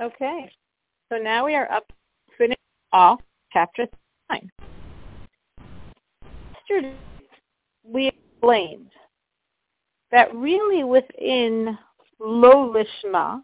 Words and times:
Okay. 0.00 0.50
So 1.12 1.18
now 1.18 1.46
we 1.46 1.54
are 1.54 1.70
up 1.70 1.84
finish 2.36 2.58
off 2.92 3.20
chapter 3.52 3.86
nine. 4.30 4.50
Yesterday 6.68 6.94
we 7.84 8.08
explained 8.08 8.90
that 10.10 10.34
really 10.34 10.82
within 10.82 11.78
lo 12.18 12.72
lishma, 12.72 13.42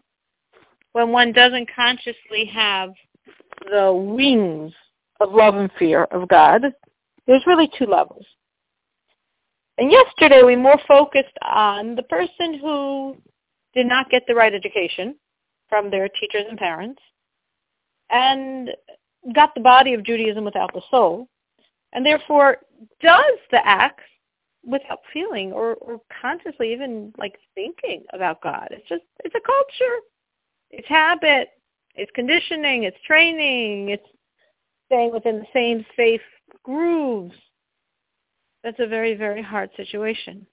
when 0.93 1.09
one 1.09 1.31
doesn't 1.31 1.69
consciously 1.73 2.45
have 2.51 2.91
the 3.69 3.93
wings 3.93 4.73
of 5.21 5.33
love 5.33 5.55
and 5.55 5.71
fear 5.79 6.05
of 6.05 6.27
God, 6.27 6.63
there's 7.27 7.43
really 7.47 7.69
two 7.77 7.85
levels. 7.85 8.25
And 9.77 9.91
yesterday 9.91 10.43
we 10.43 10.55
more 10.55 10.79
focused 10.87 11.37
on 11.49 11.95
the 11.95 12.03
person 12.03 12.59
who 12.59 13.15
did 13.73 13.85
not 13.85 14.09
get 14.09 14.23
the 14.27 14.35
right 14.35 14.53
education 14.53 15.15
from 15.71 15.89
their 15.89 16.09
teachers 16.09 16.43
and 16.49 16.59
parents 16.59 17.01
and 18.09 18.69
got 19.33 19.55
the 19.55 19.61
body 19.61 19.93
of 19.93 20.03
Judaism 20.03 20.43
without 20.43 20.73
the 20.73 20.81
soul 20.91 21.29
and 21.93 22.05
therefore 22.05 22.57
does 23.01 23.37
the 23.51 23.65
acts 23.65 24.03
without 24.65 24.99
feeling 25.13 25.53
or, 25.53 25.75
or 25.75 26.01
consciously 26.21 26.73
even 26.73 27.13
like 27.17 27.37
thinking 27.55 28.03
about 28.13 28.41
God. 28.41 28.67
It's 28.71 28.87
just, 28.87 29.03
it's 29.23 29.33
a 29.33 29.39
culture. 29.39 29.99
It's 30.69 30.87
habit. 30.87 31.49
It's 31.95 32.11
conditioning. 32.13 32.83
It's 32.83 32.97
training. 33.07 33.89
It's 33.89 34.07
staying 34.87 35.13
within 35.13 35.39
the 35.39 35.47
same 35.53 35.85
safe 35.95 36.21
grooves. 36.63 37.33
That's 38.63 38.79
a 38.79 38.87
very, 38.87 39.15
very 39.15 39.41
hard 39.41 39.69
situation. 39.77 40.45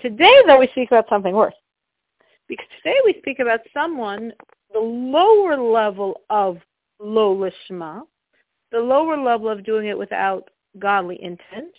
Today, 0.00 0.34
though, 0.46 0.58
we 0.58 0.68
speak 0.68 0.90
about 0.90 1.08
something 1.08 1.34
worse. 1.34 1.54
Because 2.48 2.66
today 2.82 2.96
we 3.04 3.14
speak 3.18 3.38
about 3.38 3.60
someone, 3.72 4.32
the 4.72 4.80
lower 4.80 5.56
level 5.56 6.20
of 6.30 6.58
lo 7.00 7.34
lishma, 7.36 8.02
the 8.72 8.78
lower 8.78 9.16
level 9.16 9.48
of 9.48 9.64
doing 9.64 9.88
it 9.88 9.98
without 9.98 10.48
godly 10.78 11.22
intent, 11.22 11.74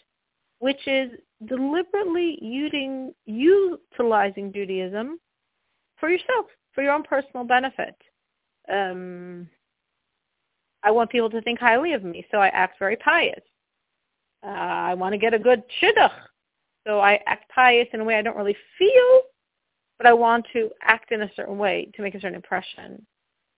which 0.59 0.87
is 0.87 1.11
deliberately 1.45 2.37
using, 2.41 3.13
utilizing 3.25 4.51
Judaism 4.51 5.19
for 5.97 6.09
yourself, 6.09 6.47
for 6.73 6.83
your 6.83 6.93
own 6.93 7.03
personal 7.03 7.45
benefit. 7.45 7.95
Um, 8.71 9.47
I 10.83 10.91
want 10.91 11.09
people 11.09 11.29
to 11.29 11.41
think 11.41 11.59
highly 11.59 11.93
of 11.93 12.03
me, 12.03 12.25
so 12.31 12.39
I 12.39 12.47
act 12.49 12.79
very 12.79 12.95
pious. 12.97 13.41
Uh, 14.43 14.49
I 14.49 14.93
want 14.95 15.13
to 15.13 15.19
get 15.19 15.33
a 15.33 15.39
good 15.39 15.63
shidduch, 15.81 16.11
so 16.85 16.99
I 16.99 17.19
act 17.27 17.51
pious 17.53 17.87
in 17.93 18.01
a 18.01 18.03
way 18.03 18.15
I 18.15 18.21
don't 18.23 18.37
really 18.37 18.57
feel, 18.77 19.21
but 20.01 20.09
I 20.09 20.13
want 20.13 20.47
to 20.53 20.71
act 20.81 21.11
in 21.11 21.21
a 21.21 21.31
certain 21.35 21.59
way 21.59 21.87
to 21.93 22.01
make 22.01 22.15
a 22.15 22.19
certain 22.19 22.33
impression. 22.33 23.05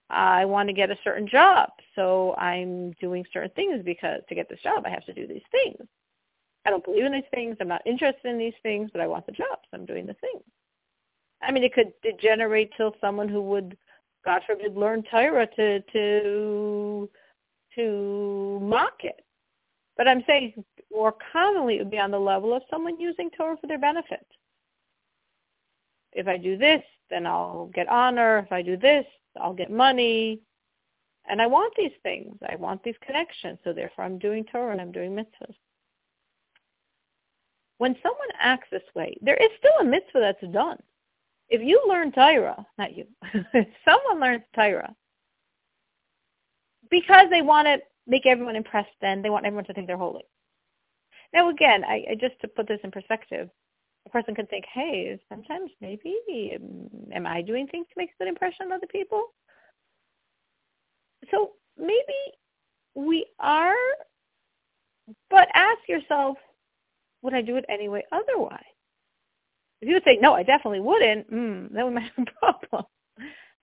I 0.10 0.44
want 0.44 0.68
to 0.68 0.74
get 0.74 0.92
a 0.92 0.98
certain 1.02 1.26
job, 1.26 1.70
so 1.96 2.36
I'm 2.38 2.92
doing 3.00 3.24
certain 3.32 3.52
things 3.52 3.82
because 3.86 4.20
to 4.28 4.36
get 4.36 4.50
this 4.50 4.60
job 4.60 4.84
I 4.86 4.90
have 4.90 5.06
to 5.06 5.14
do 5.14 5.26
these 5.26 5.42
things. 5.52 5.88
I 6.66 6.70
don't 6.70 6.84
believe 6.84 7.06
in 7.06 7.14
these 7.14 7.24
things. 7.34 7.56
I'm 7.62 7.70
not 7.70 7.88
interested 7.88 8.30
in 8.30 8.38
these 8.38 8.54
things, 8.62 8.90
but 8.92 9.00
I 9.00 9.08
want 9.08 9.26
the 9.26 9.32
job, 9.32 9.58
so 9.62 9.70
I'm 9.78 9.86
doing 9.86 10.06
the 10.06 10.16
things. 10.16 10.44
I 11.42 11.50
mean, 11.54 11.64
it 11.64 11.74
could 11.74 11.94
degenerate 12.04 12.72
till 12.76 12.94
someone 13.00 13.30
who 13.30 13.42
would, 13.44 13.78
God 14.26 14.42
forbid, 14.46 14.76
learn 14.76 15.02
Torah 15.10 15.48
to 15.48 15.80
to 15.94 17.10
to 17.76 18.60
mock 18.62 18.98
it. 19.00 19.24
But 19.96 20.10
I'm 20.10 20.26
saying 20.28 20.62
more 20.92 21.16
commonly 21.32 21.76
it 21.76 21.80
would 21.80 21.92
be 21.92 22.00
on 22.00 22.12
the 22.12 22.20
level 22.20 22.54
of 22.54 22.64
someone 22.70 23.00
using 23.00 23.30
Torah 23.30 23.56
for 23.62 23.68
their 23.68 23.80
benefit. 23.80 24.28
If 26.16 26.28
I 26.28 26.38
do 26.38 26.58
this, 26.58 26.84
then 27.10 27.26
I'll 27.26 27.70
get 27.74 27.90
honor. 27.90 28.40
If 28.40 28.52
I 28.52 28.62
do 28.62 28.78
this, 28.78 29.06
I'll 29.40 29.54
get 29.54 29.72
money. 29.72 30.40
And 31.30 31.42
I 31.42 31.48
want 31.48 31.74
these 31.78 31.94
things. 32.04 32.36
I 32.48 32.56
want 32.56 32.84
these 32.84 32.96
connections. 33.06 33.60
So 33.64 33.74
therefore 33.74 34.06
I'm 34.06 34.20
doing 34.20 34.46
Torah 34.46 34.72
and 34.72 34.82
I'm 34.82 34.92
doing 34.92 35.16
mitzvahs. 35.16 35.56
When 37.78 37.96
someone 38.04 38.28
acts 38.40 38.68
this 38.72 38.84
way, 38.96 39.18
there 39.22 39.36
is 39.38 39.50
still 39.58 39.74
a 39.82 39.84
mitzvah 39.84 40.20
that's 40.20 40.54
done. 40.54 40.78
If 41.50 41.62
you 41.62 41.84
learn 41.88 42.12
Torah, 42.12 42.66
not 42.78 42.96
you, 42.96 43.06
if 43.34 43.68
someone 43.86 44.20
learns 44.20 44.44
Torah, 44.56 44.96
because 46.90 47.28
they 47.30 47.42
want 47.42 47.68
to 47.68 47.80
make 48.08 48.26
everyone 48.26 48.56
impressed 48.56 48.96
then, 49.02 49.22
they 49.22 49.30
want 49.30 49.46
everyone 49.46 49.66
to 49.66 49.74
think 49.74 49.88
they're 49.88 49.98
holy. 49.98 50.24
Now 51.34 51.50
again, 51.50 51.84
I, 51.84 52.06
I 52.12 52.16
just 52.16 52.40
to 52.42 52.48
put 52.48 52.68
this 52.68 52.80
in 52.84 52.92
perspective, 52.92 53.50
person 54.14 54.36
could 54.36 54.50
think, 54.50 54.66
hey, 54.72 55.20
sometimes 55.28 55.72
maybe 55.82 56.52
am, 56.54 56.90
am 57.12 57.28
I 57.28 57.42
doing 57.42 57.68
things 57.68 57.88
to 57.88 57.94
make 57.98 58.12
a 58.12 58.24
good 58.24 58.30
impression 58.30 58.68
on 58.68 58.72
other 58.72 58.88
people? 58.88 59.24
So 61.32 61.54
maybe 61.78 62.22
we 62.96 63.26
are, 63.40 63.74
but 65.30 65.48
ask 65.56 65.80
yourself, 65.90 66.38
would 67.24 67.34
I 67.34 67.42
do 67.42 67.58
it 67.58 67.66
anyway 67.68 68.04
otherwise? 68.12 68.64
If 69.82 69.90
you 69.90 69.96
would 69.96 70.04
say, 70.06 70.18
no, 70.22 70.34
I 70.34 70.44
definitely 70.44 70.80
wouldn't, 70.80 71.30
mm, 71.30 71.74
then 71.74 71.86
we 71.86 71.92
might 71.92 72.04
have 72.16 72.28
a 72.28 72.32
problem. 72.40 72.86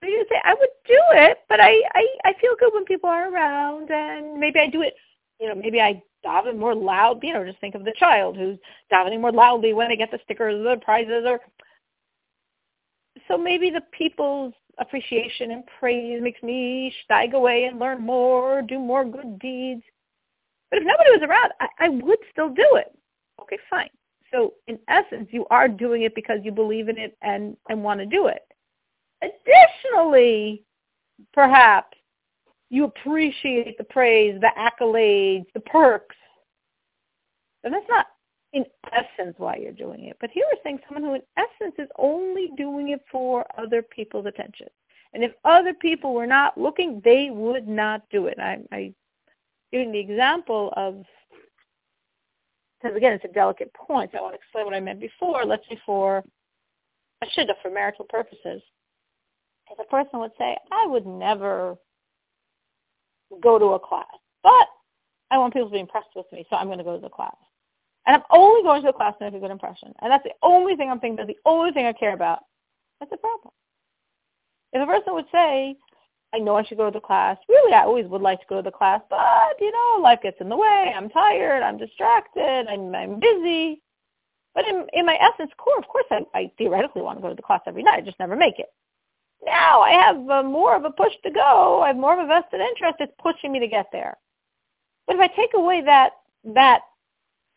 But 0.01 0.09
you 0.09 0.19
would 0.19 0.29
say, 0.29 0.41
I 0.45 0.55
would 0.55 0.69
do 0.87 1.01
it, 1.13 1.39
but 1.49 1.61
I, 1.61 1.83
I, 1.95 2.07
I 2.25 2.33
feel 2.41 2.57
good 2.59 2.73
when 2.75 2.85
people 2.85 3.09
are 3.09 3.33
around 3.33 3.91
and 3.91 4.39
maybe 4.41 4.59
I 4.59 4.67
do 4.67 4.83
it, 4.83 4.95
you 5.41 5.49
know, 5.49 5.55
maybe 5.55 5.81
I 5.81 6.03
daven 6.25 6.59
more 6.59 6.75
loud, 6.75 7.21
you 7.23 7.33
know, 7.33 7.45
just 7.45 7.61
think 7.61 7.75
of 7.75 7.85
the 7.85 7.95
child 7.97 8.37
who's 8.37 8.59
davening 8.93 9.21
more 9.21 9.33
loudly 9.33 9.73
when 9.73 9.89
they 9.89 9.97
get 9.97 10.11
the 10.11 10.19
stickers 10.25 10.55
or 10.55 10.77
the 10.77 10.81
prizes 10.81 11.25
or 11.27 11.41
so 13.29 13.39
maybe 13.39 13.71
the 13.71 13.83
people's 13.93 14.55
appreciation 14.79 15.51
and 15.53 15.65
praise 15.79 16.21
makes 16.23 16.43
me 16.43 16.93
steig 17.09 17.33
away 17.33 17.65
and 17.65 17.79
learn 17.79 18.01
more, 18.01 18.63
do 18.63 18.79
more 18.79 19.05
good 19.05 19.39
deeds. 19.39 19.83
But 20.71 20.79
if 20.79 20.85
nobody 20.85 21.11
was 21.11 21.23
around, 21.23 21.53
I, 21.61 21.87
I 21.87 21.89
would 21.89 22.19
still 22.33 22.49
do 22.49 22.77
it. 22.77 22.97
Okay, 23.41 23.59
fine. 23.69 23.91
So 24.33 24.55
in 24.69 24.79
essence, 24.89 25.29
you 25.33 25.47
are 25.51 25.69
doing 25.69 26.03
it 26.03 26.15
because 26.15 26.39
you 26.43 26.53
believe 26.53 26.89
in 26.89 26.99
it 26.99 27.17
and, 27.23 27.57
and 27.69 27.83
want 27.83 28.01
to 28.01 28.07
do 28.07 28.27
it. 28.27 28.43
Additionally, 29.23 30.65
perhaps 31.33 31.97
you 32.71 32.85
appreciate 32.85 33.77
the 33.79 33.85
praise, 33.85 34.41
the 34.41 34.51
accolades, 34.57 35.47
the 35.55 35.61
perks. 35.61 36.17
And 37.65 37.75
that's 37.75 37.87
not 37.89 38.07
in 38.53 38.65
essence 38.93 39.35
why 39.39 39.57
you're 39.57 39.73
doing 39.73 40.05
it. 40.05 40.17
But 40.21 40.31
here 40.31 40.45
we're 40.51 40.61
saying 40.65 40.81
someone 40.89 41.05
who 41.05 41.15
in 41.15 41.23
essence 41.37 41.75
is 41.79 41.89
only 41.99 42.51
doing 42.57 42.91
it 42.91 43.03
for 43.11 43.45
other 43.59 43.83
people's 43.83 44.27
attention. 44.27 44.69
And 45.13 45.25
if 45.25 45.33
other 45.45 45.75
people 45.75 46.15
were 46.15 46.27
not 46.27 46.57
looking, 46.57 47.03
they 47.05 47.31
would 47.31 47.69
not 47.69 48.03
do 48.11 48.27
it. 48.27 48.39
I, 48.39 48.59
I 48.73 48.95
giving 49.73 49.93
the 49.93 49.99
example 49.99 50.73
of, 50.77 51.05
because 52.81 52.97
again, 52.97 53.13
it's 53.13 53.25
a 53.25 53.29
delicate 53.29 53.73
point. 53.75 54.15
I 54.15 54.23
want 54.23 54.35
to 54.35 54.39
explain 54.39 54.65
what 54.65 54.75
I 54.75 54.81
meant 54.81 55.01
before. 55.01 55.45
Let's 55.45 55.65
say 55.69 55.79
for 55.85 56.25
I 57.23 57.27
should 57.33 57.49
have 57.49 57.57
for 57.63 57.71
marital 57.71 58.07
purposes 58.09 58.63
the 59.79 59.85
person 59.85 60.21
would 60.21 60.33
say, 60.39 60.57
I 60.71 60.87
would 60.87 61.07
never 61.07 61.77
go 63.43 63.59
to 63.59 63.67
a 63.67 63.79
class, 63.79 64.07
but 64.43 64.67
I 65.31 65.39
want 65.39 65.53
people 65.53 65.69
to 65.69 65.73
be 65.73 65.81
impressed 65.81 66.11
with 66.17 66.27
me, 66.33 66.47
so 66.51 66.57
I'm 66.57 66.67
going 66.67 66.79
to 66.79 66.85
go 66.85 66.97
to 66.97 67.01
the 67.01 67.09
class. 67.09 67.37
And 68.07 68.17
I'm 68.17 68.23
only 68.33 68.63
going 68.63 68.83
to 68.83 68.87
the 68.89 68.93
class 68.93 69.15
to 69.19 69.25
make 69.25 69.35
a 69.35 69.41
good 69.41 69.51
impression. 69.51 69.93
And 70.01 70.11
that's 70.11 70.25
the 70.25 70.33
only 70.43 70.75
thing 70.75 70.91
I'm 70.91 71.01
thinking, 71.01 71.17
that's 71.17 71.29
the 71.29 71.51
only 71.51 71.73
thing 71.73 71.87
I 71.87 71.93
care 71.93 72.15
about. 72.15 72.41
That's 72.99 73.13
a 73.13 73.17
problem. 73.17 73.53
If 74.73 74.83
a 74.83 74.87
person 74.87 75.15
would 75.15 75.27
say, 75.33 75.77
I 76.33 76.39
know 76.39 76.57
I 76.57 76.65
should 76.65 76.79
go 76.79 76.87
to 76.87 76.93
the 76.93 77.01
class. 77.01 77.37
Really, 77.49 77.73
I 77.73 77.83
always 77.83 78.07
would 78.07 78.23
like 78.23 78.41
to 78.41 78.47
go 78.49 78.57
to 78.57 78.63
the 78.63 78.71
class, 78.71 79.01
but, 79.11 79.57
you 79.61 79.73
know, 79.73 80.03
life 80.03 80.21
gets 80.23 80.41
in 80.41 80.49
the 80.49 80.57
way. 80.57 80.93
I'm 80.97 81.09
tired. 81.09 81.63
I'm 81.63 81.77
distracted. 81.77 82.67
I'm, 82.69 82.95
I'm 82.95 83.19
busy. 83.19 83.83
But 84.55 84.67
in, 84.67 84.87
in 84.93 85.07
my 85.07 85.17
essence 85.21 85.51
core, 85.59 85.79
of 85.79 85.89
course, 85.89 86.07
I, 86.11 86.21
I 86.35 86.51
theoretically 86.59 87.03
want 87.03 87.19
to 87.19 87.23
go 87.23 87.29
to 87.29 87.35
the 87.35 87.43
class 87.43 87.61
every 87.67 87.83
night. 87.83 87.99
I 87.99 88.03
just 88.03 88.19
never 88.19 88.37
make 88.37 88.59
it. 88.59 88.69
Now 89.45 89.81
I 89.81 89.93
have 89.93 90.29
uh, 90.29 90.43
more 90.43 90.77
of 90.77 90.85
a 90.85 90.91
push 90.91 91.13
to 91.25 91.31
go. 91.31 91.83
I 91.83 91.89
have 91.89 91.97
more 91.97 92.13
of 92.13 92.25
a 92.25 92.27
vested 92.29 92.61
interest. 92.61 92.97
It's 93.01 93.13
pushing 93.23 93.53
me 93.53 93.61
to 93.61 93.69
get 93.69 93.87
there. 93.93 94.17
But 95.07 95.17
if 95.17 95.21
I 95.21 95.29
take 95.29 95.51
away 95.55 95.83
that 95.85 96.11
that 96.55 96.81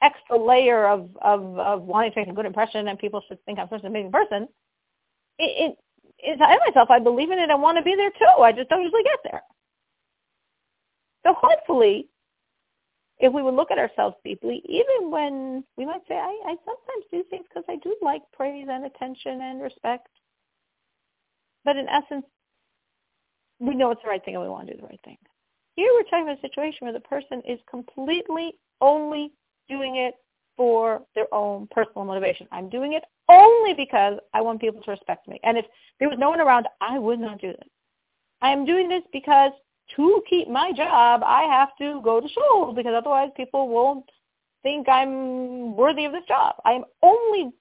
extra 0.02 0.38
layer 0.38 0.88
of 0.88 1.10
of, 1.22 1.58
of 1.58 1.82
wanting 1.84 2.12
to 2.14 2.20
make 2.20 2.30
a 2.30 2.34
good 2.34 2.46
impression 2.46 2.88
and 2.88 2.98
people 2.98 3.22
should 3.28 3.44
think 3.46 3.60
I'm 3.60 3.70
such 3.70 3.82
an 3.82 3.88
amazing 3.88 4.12
person, 4.12 4.48
it, 5.40 5.72
it 5.72 5.78
inside 6.24 6.58
myself 6.66 6.90
I 6.90 7.00
believe 7.00 7.32
in 7.32 7.40
it. 7.40 7.50
I 7.50 7.56
want 7.56 7.78
to 7.78 7.84
be 7.84 7.96
there 7.96 8.12
too. 8.12 8.42
I 8.42 8.52
just 8.52 8.70
don't 8.70 8.84
usually 8.84 9.04
get 9.04 9.20
there. 9.24 9.42
So 11.26 11.34
hopefully, 11.38 12.08
if 13.20 13.32
we 13.34 13.42
would 13.42 13.54
look 13.54 13.72
at 13.72 13.78
ourselves 13.78 14.16
deeply, 14.24 14.62
even 14.66 15.10
when 15.10 15.64
we 15.78 15.86
might 15.86 16.02
say, 16.08 16.16
I, 16.16 16.38
I 16.46 16.56
sometimes 16.66 17.06
do 17.12 17.24
things 17.30 17.46
because 17.48 17.64
I 17.70 17.78
do 17.78 17.96
like 18.02 18.22
praise 18.34 18.68
and 18.70 18.86
attention 18.86 19.42
and 19.42 19.62
respect, 19.62 20.08
but 21.66 21.78
in 21.78 21.88
essence, 21.88 22.26
we 23.60 23.76
know 23.76 23.92
it's 23.92 24.02
the 24.04 24.10
right 24.10 24.24
thing 24.24 24.36
and 24.36 24.44
we 24.44 24.50
want 24.50 24.68
to 24.68 24.74
do 24.74 24.82
the 24.82 24.88
right 24.88 25.00
thing. 25.06 25.18
Here 25.76 25.90
we're 25.94 26.04
talking 26.04 26.24
about 26.24 26.38
a 26.38 26.42
situation 26.42 26.80
where 26.82 26.94
the 26.94 27.00
person 27.00 27.42
is 27.48 27.60
completely 27.70 28.56
only 28.82 29.32
doing 29.70 29.96
it 29.96 30.16
for 30.56 31.02
their 31.16 31.34
own 31.34 31.68
personal 31.72 32.06
motivation. 32.06 32.48
I'm 32.52 32.70
doing 32.70 32.94
it 32.94 33.04
only 33.30 33.74
because 33.74 34.20
I 34.34 34.42
want 34.42 34.62
people 34.62 34.82
to 34.82 34.92
respect 34.92 35.28
me. 35.28 35.40
And 35.44 35.58
if 35.58 35.66
there 36.00 36.10
was 36.10 36.20
no 36.20 36.30
one 36.30 36.42
around, 36.42 36.68
I 36.82 37.00
would 37.00 37.20
not 37.20 37.42
do 37.42 37.48
this. 37.48 37.70
I 38.42 38.52
am 38.52 38.66
doing 38.66 38.90
this 38.90 39.04
because 39.12 39.52
to 39.96 40.22
keep 40.30 40.48
my 40.50 40.72
job, 40.74 41.22
I 41.26 41.44
have 41.44 41.70
to 41.80 42.02
go 42.04 42.20
to 42.20 42.28
shul 42.28 42.74
because 42.74 42.94
otherwise 42.96 43.30
people 43.36 43.70
won't 43.70 44.06
think 44.62 44.88
I'm 44.90 45.76
worthy 45.76 46.06
of 46.06 46.12
this 46.12 46.26
job. 46.28 46.56
I 46.66 46.74
am 46.74 46.84
only 47.02 47.52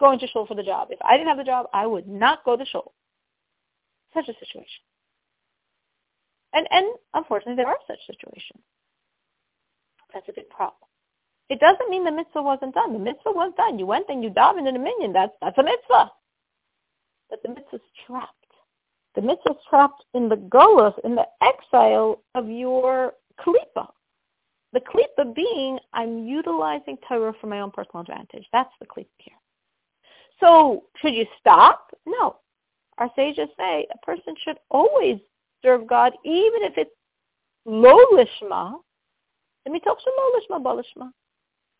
going 0.00 0.18
to 0.18 0.26
shul 0.28 0.46
for 0.46 0.54
the 0.54 0.62
job. 0.62 0.88
If 0.90 0.98
I 1.02 1.16
didn't 1.16 1.28
have 1.28 1.38
the 1.38 1.44
job, 1.44 1.66
I 1.72 1.86
would 1.86 2.08
not 2.08 2.44
go 2.44 2.56
to 2.56 2.64
shul. 2.66 2.92
Such 4.14 4.28
a 4.28 4.38
situation. 4.38 4.82
And 6.52 6.66
and 6.70 6.86
unfortunately, 7.14 7.56
there 7.56 7.68
are 7.68 7.78
such 7.86 7.98
situations. 8.06 8.62
That's 10.12 10.28
a 10.28 10.32
big 10.32 10.48
problem. 10.48 10.88
It 11.50 11.60
doesn't 11.60 11.90
mean 11.90 12.04
the 12.04 12.12
mitzvah 12.12 12.42
wasn't 12.42 12.74
done. 12.74 12.92
The 12.92 12.98
mitzvah 12.98 13.32
was 13.32 13.52
done. 13.56 13.78
You 13.78 13.86
went 13.86 14.06
and 14.08 14.22
you 14.22 14.30
davened 14.30 14.68
in 14.68 14.76
a 14.76 14.78
minyan. 14.78 15.12
That's 15.12 15.32
that's 15.42 15.58
a 15.58 15.62
mitzvah. 15.62 16.10
But 17.28 17.42
the 17.42 17.48
mitzvah's 17.48 17.80
trapped. 18.06 18.30
The 19.14 19.22
mitzvah's 19.22 19.56
trapped 19.68 20.04
in 20.14 20.28
the 20.28 20.36
golus, 20.36 20.94
in 21.04 21.14
the 21.14 21.26
exile 21.42 22.22
of 22.34 22.48
your 22.48 23.14
klipa. 23.40 23.88
The 24.72 24.80
klipa 24.80 25.34
being, 25.34 25.78
I'm 25.92 26.26
utilizing 26.26 26.98
Torah 27.08 27.32
for 27.40 27.46
my 27.46 27.60
own 27.60 27.70
personal 27.70 28.00
advantage. 28.00 28.46
That's 28.52 28.72
the 28.80 28.86
klipa 28.86 29.06
here. 29.18 29.36
So 30.40 30.84
should 30.96 31.14
you 31.14 31.26
stop? 31.38 31.90
No. 32.06 32.36
Our 32.98 33.10
sages 33.16 33.48
say 33.58 33.86
a 33.92 34.06
person 34.06 34.34
should 34.44 34.58
always 34.70 35.18
serve 35.62 35.86
God, 35.86 36.12
even 36.24 36.62
if 36.62 36.74
it's 36.76 36.90
lo 37.64 37.98
lishma. 38.12 38.74
Let 39.66 39.72
me 39.72 39.80
talk 39.80 39.98
to 39.98 40.10
lo 40.16 40.58
lishma, 40.58 40.62
balishma. 40.62 41.10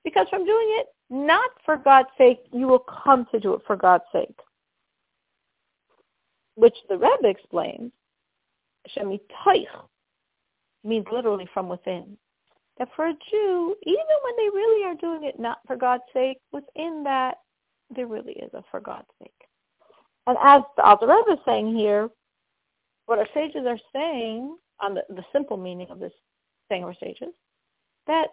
Because 0.03 0.29
from 0.29 0.45
doing 0.45 0.77
it 0.81 0.89
not 1.11 1.51
for 1.65 1.77
God's 1.77 2.09
sake, 2.19 2.41
you 2.53 2.67
will 2.67 2.85
come 3.05 3.27
to 3.33 3.41
do 3.41 3.55
it 3.55 3.63
for 3.67 3.77
God's 3.77 4.05
sake. 4.13 4.39
Which 6.57 6.77
the 6.89 6.97
Rebbe 6.97 7.29
explains, 7.29 7.93
Shemitoich 8.97 9.67
means 10.85 11.07
literally 11.11 11.49
from 11.53 11.69
within. 11.69 12.17
That 12.79 12.89
for 12.97 13.07
a 13.07 13.15
Jew, 13.31 13.77
even 13.85 14.05
when 14.25 14.37
they 14.37 14.51
really 14.53 14.85
are 14.85 14.95
doing 14.95 15.25
it 15.25 15.39
not 15.39 15.59
for 15.67 15.77
God's 15.77 16.03
sake, 16.13 16.39
within 16.53 17.03
that 17.05 17.39
there 17.95 18.07
really 18.07 18.33
is 18.33 18.53
a 18.53 18.65
for 18.71 18.81
God's 18.81 19.07
sake. 19.23 19.44
And 20.26 20.37
as 20.43 20.62
the 20.76 20.85
Alter 20.85 21.06
Rebbe 21.06 21.32
is 21.32 21.44
saying 21.44 21.76
here, 21.76 22.09
what 23.06 23.19
our 23.19 23.29
sages 23.35 23.67
are 23.67 23.79
saying 23.93 24.56
on 24.81 24.94
the, 24.94 25.03
the 25.11 25.25
simple 25.32 25.56
meaning 25.56 25.88
of 25.91 25.99
this 25.99 26.12
saying 26.71 26.82
of 26.82 26.88
our 26.88 26.97
sages, 27.00 27.35
that 28.06 28.29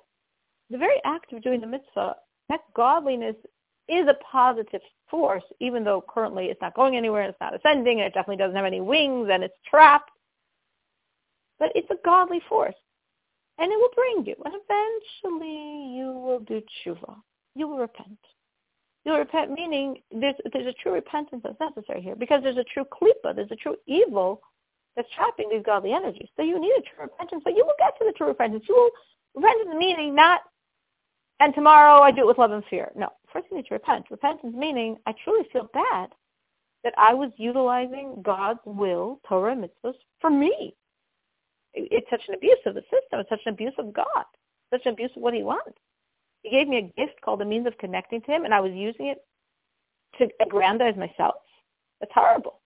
the 0.69 0.77
very 0.77 1.01
act 1.03 1.33
of 1.33 1.43
doing 1.43 1.59
the 1.59 1.67
mitzvah, 1.67 2.15
that 2.49 2.61
godliness 2.75 3.35
is 3.89 4.07
a 4.07 4.15
positive 4.31 4.81
force, 5.09 5.43
even 5.59 5.83
though 5.83 6.03
currently 6.07 6.45
it's 6.45 6.61
not 6.61 6.75
going 6.75 6.95
anywhere, 6.95 7.23
and 7.23 7.29
it's 7.29 7.41
not 7.41 7.55
ascending, 7.55 7.99
and 7.99 8.07
it 8.07 8.13
definitely 8.13 8.37
doesn't 8.37 8.55
have 8.55 8.65
any 8.65 8.79
wings, 8.79 9.27
and 9.31 9.43
it's 9.43 9.57
trapped. 9.69 10.11
But 11.59 11.71
it's 11.75 11.89
a 11.91 11.97
godly 12.05 12.41
force, 12.47 12.75
and 13.59 13.71
it 13.71 13.75
will 13.75 13.89
bring 13.93 14.25
you, 14.25 14.35
and 14.45 14.55
eventually 14.55 15.95
you 15.95 16.11
will 16.11 16.39
do 16.39 16.61
tshuva. 16.61 17.17
You 17.55 17.67
will 17.67 17.79
repent. 17.79 18.17
You'll 19.05 19.17
repent, 19.17 19.51
meaning 19.51 19.97
there's 20.11 20.35
there's 20.53 20.67
a 20.67 20.73
true 20.83 20.93
repentance 20.93 21.41
that's 21.43 21.59
necessary 21.59 22.01
here, 22.01 22.15
because 22.15 22.43
there's 22.43 22.57
a 22.57 22.65
true 22.65 22.85
klipa, 22.85 23.35
there's 23.35 23.51
a 23.51 23.55
true 23.55 23.75
evil 23.87 24.41
that's 24.95 25.07
trapping 25.15 25.49
these 25.49 25.63
godly 25.65 25.93
energies. 25.93 26.29
So 26.35 26.43
you 26.43 26.59
need 26.59 26.73
a 26.77 26.81
true 26.81 27.05
repentance, 27.05 27.41
but 27.43 27.55
you 27.55 27.65
will 27.65 27.79
get 27.79 27.97
to 27.97 28.05
the 28.05 28.13
true 28.13 28.27
repentance. 28.27 28.63
You 28.67 28.75
will 28.75 29.41
repentance 29.41 29.75
meaning 29.77 30.13
not 30.13 30.41
and 31.41 31.55
tomorrow 31.55 32.03
I 32.03 32.11
do 32.11 32.21
it 32.21 32.27
with 32.27 32.37
love 32.37 32.51
and 32.51 32.63
fear. 32.69 32.91
No, 32.95 33.09
first 33.33 33.47
you 33.49 33.57
need 33.57 33.65
to 33.65 33.73
repent. 33.73 34.05
Repentance 34.11 34.53
meaning 34.55 34.97
I 35.07 35.13
truly 35.23 35.47
feel 35.51 35.69
bad 35.73 36.09
that 36.83 36.93
I 36.97 37.15
was 37.15 37.31
utilizing 37.37 38.21
God's 38.23 38.59
will, 38.63 39.19
Torah, 39.27 39.55
mitzvahs 39.55 39.95
for 40.19 40.29
me. 40.29 40.75
It's 41.73 42.07
such 42.11 42.21
an 42.27 42.35
abuse 42.35 42.59
of 42.67 42.75
the 42.75 42.81
system. 42.81 43.19
It's 43.19 43.29
such 43.29 43.41
an 43.47 43.53
abuse 43.53 43.73
of 43.79 43.91
God. 43.91 44.25
Such 44.71 44.85
an 44.85 44.93
abuse 44.93 45.09
of 45.15 45.23
what 45.23 45.33
he 45.33 45.41
wants. 45.41 45.79
He 46.43 46.49
gave 46.49 46.67
me 46.67 46.77
a 46.77 47.01
gift 47.05 47.21
called 47.21 47.39
the 47.39 47.45
means 47.45 47.67
of 47.67 47.77
connecting 47.77 48.21
to 48.21 48.31
him, 48.31 48.45
and 48.45 48.53
I 48.53 48.59
was 48.59 48.71
using 48.73 49.07
it 49.07 49.19
to 50.17 50.27
aggrandize 50.41 50.95
myself. 50.97 51.35
That's 51.99 52.11
horrible. 52.13 52.59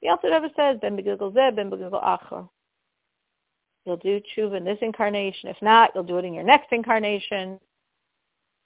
He 0.00 0.08
also 0.08 0.28
never 0.28 0.48
says, 0.56 0.78
Ben 0.80 0.96
begilgal 0.96 1.32
zeh, 1.32 1.54
ben 1.54 1.70
begilgal 1.70 2.02
achor. 2.02 2.48
You'll 3.84 3.96
do 3.96 4.20
tshuva 4.20 4.56
in 4.56 4.64
this 4.64 4.78
incarnation. 4.80 5.48
If 5.48 5.60
not, 5.60 5.90
you'll 5.94 6.04
do 6.04 6.18
it 6.18 6.24
in 6.24 6.34
your 6.34 6.44
next 6.44 6.72
incarnation. 6.72 7.58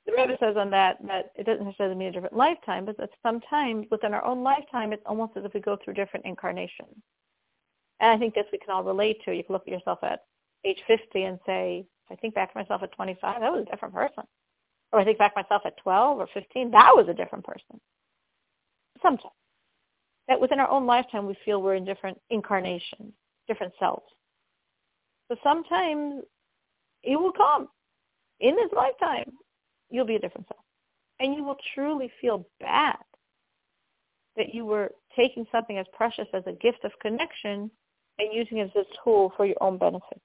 The 0.06 0.12
Rebbe 0.12 0.36
says 0.38 0.56
on 0.56 0.70
that 0.70 0.98
that 1.08 1.32
it 1.34 1.44
doesn't 1.44 1.64
necessarily 1.64 1.96
mean 1.96 2.08
a 2.08 2.12
different 2.12 2.36
lifetime, 2.36 2.84
but 2.84 2.96
that 2.98 3.10
sometimes 3.22 3.86
within 3.90 4.14
our 4.14 4.24
own 4.24 4.42
lifetime, 4.42 4.92
it's 4.92 5.02
almost 5.04 5.36
as 5.36 5.44
if 5.44 5.52
we 5.52 5.60
go 5.60 5.76
through 5.82 5.94
different 5.94 6.26
incarnations. 6.26 6.94
And 8.00 8.10
I 8.10 8.19
think 8.19 8.34
this 8.34 8.44
we 8.52 8.58
can 8.58 8.70
all 8.70 8.84
relate 8.84 9.22
to. 9.24 9.34
You 9.34 9.42
can 9.42 9.54
look 9.54 9.66
at 9.66 9.72
yourself 9.72 9.98
at 10.02 10.24
age 10.64 10.80
50 10.86 11.22
and 11.22 11.38
say, 11.46 11.86
if 12.06 12.17
I 12.19 12.20
think 12.20 12.35
back 12.35 12.53
to 12.53 12.58
myself 12.58 12.82
at 12.82 12.93
25, 12.93 13.41
that 13.41 13.53
was 13.53 13.64
a 13.67 13.70
different 13.70 13.94
person. 13.94 14.25
Or 14.93 15.00
I 15.00 15.05
think 15.05 15.19
back 15.19 15.35
to 15.35 15.43
myself 15.43 15.62
at 15.64 15.76
12 15.79 16.19
or 16.19 16.29
15, 16.32 16.70
that 16.70 16.93
was 16.94 17.08
a 17.08 17.14
different 17.14 17.44
person. 17.44 17.81
Sometimes. 19.03 19.32
That 20.29 20.41
within 20.41 20.61
our 20.61 20.69
own 20.69 20.87
lifetime, 20.87 21.26
we 21.26 21.37
feel 21.44 21.62
we're 21.62 21.75
in 21.75 21.85
different 21.85 22.19
incarnations, 22.31 23.12
different 23.47 23.73
selves. 23.79 24.06
But 25.29 25.38
sometimes 25.43 26.23
it 27.03 27.17
will 27.17 27.32
come. 27.32 27.69
In 28.41 28.55
this 28.55 28.70
lifetime, 28.75 29.32
you'll 29.91 30.06
be 30.06 30.17
a 30.17 30.20
different 30.20 30.47
self. 30.49 30.64
And 31.20 31.35
you 31.35 31.44
will 31.44 31.56
truly 31.75 32.11
feel 32.20 32.47
bad 32.61 32.97
that 34.37 34.55
you 34.55 34.67
were 34.67 34.91
taking 35.14 35.47
something 35.50 35.79
as 35.79 35.87
precious 35.93 36.26
as 36.35 36.43
a 36.47 36.53
gift 36.53 36.85
of 36.85 36.93
connection 37.00 37.70
and 38.19 38.32
using 38.32 38.58
it 38.58 38.70
as 38.76 38.85
a 38.85 39.05
tool 39.05 39.32
for 39.37 39.47
your 39.47 39.56
own 39.61 39.79
benefits. 39.79 40.20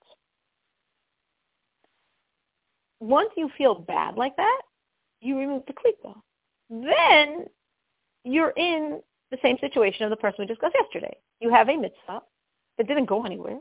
Once 3.02 3.32
you 3.36 3.50
feel 3.58 3.76
bad 3.76 4.16
like 4.16 4.36
that, 4.38 4.62
you 5.22 5.38
remove 5.38 5.64
the 5.66 5.74
klipa. 5.74 6.16
Then 6.70 7.48
you're 8.24 8.54
in 8.56 9.02
the 9.32 9.38
same 9.42 9.58
situation 9.60 10.04
of 10.04 10.12
the 10.12 10.16
person 10.16 10.38
we 10.40 10.46
discussed 10.46 10.76
yesterday. 10.80 11.16
You 11.40 11.50
have 11.50 11.68
a 11.68 11.76
mitzvah 11.76 12.22
that 12.78 12.88
didn't 12.88 13.08
go 13.08 13.26
anywhere 13.26 13.58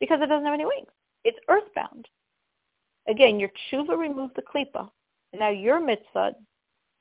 because 0.00 0.20
it 0.20 0.26
doesn't 0.26 0.44
have 0.44 0.54
any 0.54 0.66
wings. 0.66 0.90
It's 1.24 1.38
earthbound. 1.48 2.06
Again, 3.08 3.40
your 3.40 3.50
tshuva 3.72 3.96
removed 3.96 4.36
the 4.36 4.42
klipa. 4.42 4.90
Now 5.32 5.48
your 5.48 5.80
mitzvah 5.80 6.34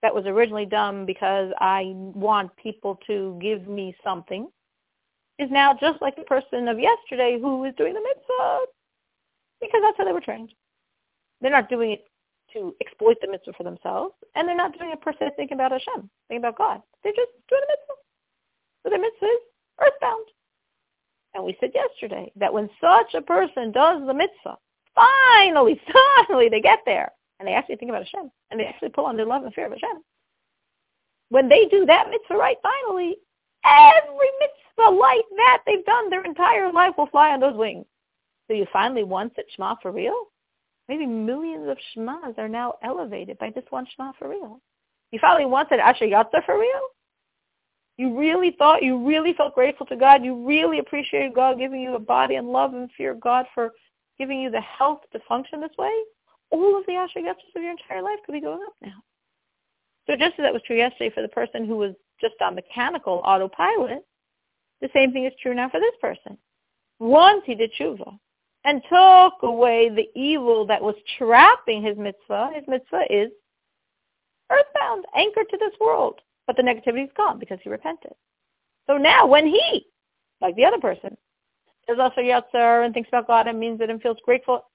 that 0.02 0.16
was 0.16 0.26
originally 0.26 0.66
done 0.66 1.06
because 1.06 1.52
I 1.60 1.92
want 1.96 2.56
people 2.56 2.98
to 3.08 3.38
give 3.42 3.68
me 3.68 3.96
something 4.04 4.48
is 5.40 5.50
now 5.52 5.74
just 5.74 6.02
like 6.02 6.16
the 6.16 6.24
person 6.24 6.68
of 6.68 6.80
yesterday 6.80 7.38
who 7.42 7.60
was 7.60 7.74
doing 7.78 7.94
the 7.94 8.02
mitzvah 8.02 8.60
because 9.60 9.82
that's 9.82 9.98
how 9.98 10.06
they 10.06 10.14
were 10.14 10.22
trained. 10.22 10.54
They're 11.44 11.52
not 11.52 11.70
doing 11.70 11.92
it 11.92 12.06
to 12.54 12.74
exploit 12.80 13.18
the 13.22 13.28
mitzvah 13.28 13.52
for 13.54 13.64
themselves, 13.64 14.16
and 14.34 14.48
they're 14.48 14.56
not 14.56 14.78
doing 14.78 14.92
it 14.92 15.02
per 15.02 15.12
se 15.12 15.32
thinking 15.36 15.56
about 15.56 15.72
Hashem, 15.74 16.10
thinking 16.30 16.42
about 16.42 16.58
God. 16.58 16.82
They're 17.04 17.12
just 17.12 17.32
doing 17.50 17.62
the 17.62 17.74
mitzvah. 17.74 18.00
So 18.84 18.90
the 18.90 18.98
mitzvah 18.98 19.26
is 19.26 19.42
earthbound. 19.82 20.26
And 21.36 21.44
we 21.44 21.58
said 21.60 21.72
yesterday 21.76 22.32
that 22.38 22.54
when 22.54 22.70
such 22.80 23.14
a 23.14 23.22
person 23.22 23.74
does 23.74 24.08
the 24.08 24.14
mitzvah, 24.14 24.56
finally, 24.96 25.82
finally 26.28 26.48
they 26.48 26.62
get 26.62 26.80
there. 26.86 27.12
And 27.40 27.48
they 27.48 27.54
actually 27.54 27.76
think 27.76 27.90
about 27.90 28.06
Hashem. 28.06 28.32
And 28.52 28.60
they 28.60 28.66
actually 28.66 28.90
pull 28.90 29.06
on 29.06 29.18
their 29.18 29.26
love 29.26 29.44
and 29.44 29.54
fear 29.54 29.66
of 29.66 29.74
Hashem. 29.74 30.02
When 31.30 31.50
they 31.50 31.66
do 31.66 31.86
that 31.88 32.10
mitzvah 32.10 32.36
right, 32.36 32.58
finally, 32.64 33.18
every 33.66 34.30
mitzvah 34.40 34.96
like 34.96 35.26
that 35.36 35.64
they've 35.66 35.84
done 35.86 36.10
their 36.10 36.24
entire 36.24 36.72
life 36.72 36.94
will 36.98 37.08
fly 37.08 37.32
on 37.32 37.42
those 37.42 37.58
wings. 37.58 37.86
So 38.48 38.54
you 38.54 38.66
finally 38.72 39.04
once 39.04 39.34
at 39.38 39.46
Shema 39.56 39.76
for 39.82 39.92
real? 39.92 40.28
Maybe 40.90 41.06
millions 41.06 41.70
of 41.70 41.78
Shmas 41.96 42.38
are 42.38 42.50
now 42.50 42.76
elevated 42.84 43.38
by 43.38 43.52
this 43.52 43.64
one 43.70 43.88
Shema 43.96 44.12
for 44.20 44.30
real. 44.30 44.62
You 45.12 45.20
finally 45.20 45.50
Asher 45.80 46.06
Yatzar 46.06 46.46
for 46.46 46.60
real? 46.60 46.82
You 47.98 48.18
really 48.18 48.56
thought, 48.58 48.84
you 48.84 48.98
really 49.06 49.34
felt 49.34 49.54
grateful 49.54 49.86
to 49.86 49.96
God. 49.96 50.24
You 50.24 50.46
really 50.46 50.80
appreciated 50.80 51.36
God 51.36 51.60
giving 51.60 51.80
you 51.80 51.96
a 51.96 52.00
body 52.00 52.36
and 52.36 52.50
love 52.50 52.74
and 52.74 52.90
fear 52.98 53.14
God 53.14 53.46
for 53.54 53.72
giving 54.18 54.42
you 54.42 54.50
the 54.50 54.62
health 54.62 55.02
to 55.12 55.20
function 55.28 55.62
this 55.62 55.78
way. 55.78 55.94
All 56.50 56.78
of 56.78 56.86
the 56.86 56.94
Asher 56.94 57.20
Yetzes 57.20 57.56
of 57.56 57.62
your 57.62 57.72
entire 57.72 58.02
life 58.02 58.20
could 58.26 58.34
be 58.34 58.42
going 58.42 58.64
up 58.66 58.74
now. 58.82 59.04
So 60.08 60.16
just 60.16 60.34
as 60.38 60.44
that 60.44 60.54
was 60.54 60.62
true 60.66 60.78
yesterday 60.78 61.14
for 61.14 61.22
the 61.22 61.30
person 61.30 61.66
who 61.66 61.78
was 61.78 61.94
just 62.20 62.36
on 62.42 62.56
mechanical 62.56 63.22
autopilot, 63.24 64.04
the 64.82 64.90
same 64.94 65.14
thing 65.14 65.26
is 65.26 65.34
true 65.42 65.54
now 65.54 65.70
for 65.70 65.80
this 65.80 65.96
person. 66.02 66.38
Once 67.00 67.44
he 67.46 67.56
did 67.56 67.72
tshuva 67.80 68.18
and 68.66 68.82
took 68.84 69.34
away 69.44 69.90
the 69.90 70.08
evil 70.20 70.66
that 70.68 70.82
was 70.82 70.96
trapping 71.18 71.84
his 71.84 71.98
mitzvah, 71.98 72.52
his 72.54 72.64
mitzvah 72.68 73.04
is 73.10 73.30
earthbound, 74.52 75.06
anchored 75.16 75.50
to 75.50 75.58
this 75.58 75.74
world. 75.80 76.20
But 76.48 76.58
the 76.58 76.64
negativity 76.64 77.06
is 77.06 77.12
gone 77.16 77.40
because 77.40 77.60
he 77.64 77.70
repented. 77.70 78.14
So 78.88 78.98
now 78.98 79.26
when 79.26 79.48
he, 79.48 79.86
like 80.42 80.56
the 80.56 80.66
other 80.66 80.80
person, 80.80 81.16
is 81.88 82.00
also 82.00 82.22
Yatzer 82.22 82.86
and 82.86 82.94
thinks 82.94 83.10
about 83.10 83.28
God 83.28 83.48
and 83.48 83.60
means 83.60 83.82
it 83.82 83.90
and 83.90 84.02
feels 84.02 84.18
grateful 84.26 84.66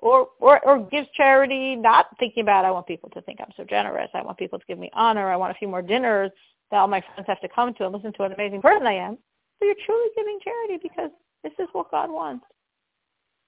or, 0.00 0.28
or, 0.38 0.64
or 0.64 0.88
gives 0.88 1.08
charity, 1.16 1.74
not 1.74 2.06
thinking 2.18 2.42
about, 2.42 2.64
I 2.64 2.70
want 2.70 2.86
people 2.86 3.10
to 3.10 3.20
think 3.22 3.40
I'm 3.40 3.52
so 3.56 3.64
generous. 3.64 4.10
I 4.14 4.22
want 4.22 4.38
people 4.38 4.58
to 4.58 4.64
give 4.66 4.78
me 4.78 4.90
honor. 4.92 5.30
I 5.30 5.36
want 5.36 5.50
a 5.50 5.58
few 5.58 5.68
more 5.68 5.82
dinners 5.82 6.30
that 6.70 6.78
all 6.78 6.88
my 6.88 7.00
friends 7.00 7.26
have 7.26 7.40
to 7.40 7.48
come 7.48 7.74
to 7.74 7.84
and 7.84 7.94
listen 7.94 8.12
to 8.12 8.18
what 8.18 8.30
an 8.30 8.34
amazing 8.34 8.62
person 8.62 8.86
I 8.86 8.94
am. 8.94 9.18
So 9.58 9.66
you're 9.66 9.74
truly 9.84 10.08
giving 10.16 10.38
charity 10.42 10.78
because 10.82 11.10
this 11.42 11.52
is 11.58 11.68
what 11.72 11.90
God 11.90 12.10
wants. 12.10 12.44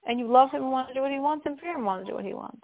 And 0.07 0.19
you 0.19 0.27
love 0.27 0.51
him 0.51 0.63
and 0.63 0.71
want 0.71 0.87
to 0.87 0.93
do 0.93 1.01
what 1.01 1.11
he 1.11 1.19
wants 1.19 1.45
and 1.45 1.59
fear 1.59 1.71
him 1.71 1.77
and 1.77 1.85
want 1.85 2.05
to 2.05 2.11
do 2.11 2.15
what 2.15 2.25
he 2.25 2.33
wants. 2.33 2.61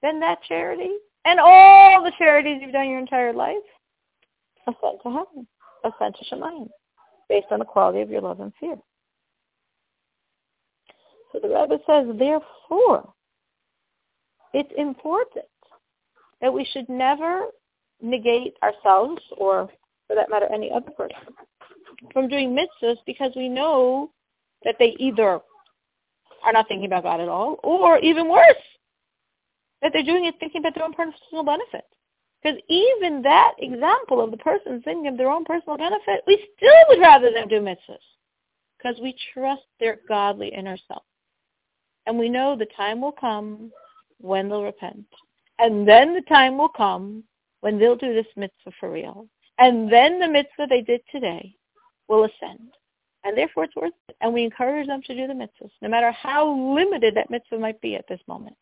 Then 0.00 0.20
that 0.20 0.42
charity 0.48 0.90
and 1.24 1.38
all 1.38 2.02
the 2.02 2.12
charities 2.18 2.58
you've 2.60 2.72
done 2.72 2.88
your 2.88 2.98
entire 2.98 3.32
life 3.32 3.56
ascend 4.66 4.98
to 5.02 5.10
heaven, 5.10 5.46
ascend 5.84 6.14
to 6.16 6.34
Shemayim, 6.34 6.68
based 7.28 7.46
on 7.50 7.58
the 7.58 7.64
quality 7.64 8.00
of 8.00 8.10
your 8.10 8.20
love 8.20 8.40
and 8.40 8.52
fear. 8.58 8.76
So 11.32 11.38
the 11.40 11.48
Rebbe 11.48 11.78
says, 11.86 12.06
therefore, 12.18 13.12
it's 14.52 14.72
important 14.76 15.46
that 16.40 16.52
we 16.52 16.64
should 16.72 16.88
never 16.88 17.46
negate 18.02 18.54
ourselves 18.62 19.22
or, 19.38 19.70
for 20.06 20.16
that 20.16 20.28
matter, 20.28 20.46
any 20.52 20.70
other 20.70 20.90
person 20.90 21.16
from 22.12 22.28
doing 22.28 22.56
mitzvahs 22.56 22.96
because 23.06 23.32
we 23.36 23.48
know 23.48 24.10
that 24.64 24.74
they 24.78 24.94
either 24.98 25.40
are 26.44 26.52
not 26.52 26.68
thinking 26.68 26.86
about 26.86 27.04
God 27.04 27.20
at 27.20 27.28
all 27.28 27.58
or, 27.62 27.98
even 27.98 28.28
worse, 28.28 28.56
that 29.80 29.92
they're 29.92 30.02
doing 30.02 30.26
it 30.26 30.34
thinking 30.40 30.60
about 30.60 30.74
their 30.74 30.84
own 30.84 30.92
personal 30.92 31.44
benefit. 31.44 31.84
Because 32.42 32.58
even 32.68 33.22
that 33.22 33.52
example 33.58 34.20
of 34.20 34.30
the 34.30 34.36
person 34.38 34.82
thinking 34.82 35.06
of 35.06 35.16
their 35.16 35.30
own 35.30 35.44
personal 35.44 35.76
benefit, 35.76 36.22
we 36.26 36.44
still 36.56 36.72
would 36.88 37.00
rather 37.00 37.30
them 37.30 37.48
do 37.48 37.60
mitzvahs 37.60 37.98
because 38.78 39.00
we 39.00 39.14
trust 39.32 39.62
their 39.78 40.00
godly 40.08 40.48
inner 40.48 40.76
self. 40.88 41.04
And 42.06 42.18
we 42.18 42.28
know 42.28 42.56
the 42.56 42.66
time 42.76 43.00
will 43.00 43.12
come 43.12 43.70
when 44.18 44.48
they'll 44.48 44.64
repent. 44.64 45.06
And 45.58 45.86
then 45.86 46.14
the 46.14 46.22
time 46.22 46.58
will 46.58 46.68
come 46.68 47.22
when 47.60 47.78
they'll 47.78 47.96
do 47.96 48.12
this 48.12 48.26
mitzvah 48.36 48.72
for 48.80 48.90
real. 48.90 49.28
And 49.58 49.92
then 49.92 50.18
the 50.18 50.26
mitzvah 50.26 50.66
they 50.68 50.80
did 50.80 51.00
today 51.12 51.54
will 52.08 52.24
ascend. 52.24 52.70
And 53.24 53.36
therefore 53.36 53.64
it's 53.64 53.76
worth 53.76 53.92
it. 54.08 54.16
And 54.20 54.34
we 54.34 54.44
encourage 54.44 54.86
them 54.86 55.02
to 55.02 55.14
do 55.14 55.26
the 55.26 55.34
mitzvahs, 55.34 55.70
no 55.80 55.88
matter 55.88 56.10
how 56.10 56.52
limited 56.74 57.14
that 57.16 57.30
mitzvah 57.30 57.58
might 57.58 57.80
be 57.80 57.94
at 57.94 58.06
this 58.08 58.20
moment. 58.26 58.56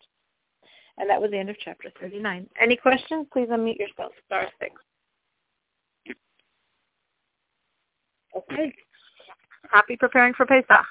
And 0.98 1.08
that 1.08 1.20
was 1.20 1.30
the 1.30 1.38
end 1.38 1.48
of 1.48 1.56
chapter 1.58 1.90
39. 2.00 2.46
Any 2.60 2.76
questions? 2.76 3.26
Please 3.32 3.48
unmute 3.48 3.78
yourself. 3.78 4.12
Star 4.26 4.48
6. 4.60 4.74
Okay. 8.36 8.74
Happy 9.72 9.96
preparing 9.96 10.34
for 10.34 10.46
Pesach. 10.46 10.86